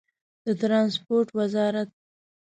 [0.45, 1.89] د ټرانسپورټ وزارت